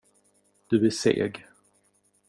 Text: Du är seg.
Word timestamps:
Du 0.69 0.85
är 0.85 0.89
seg. 0.89 1.45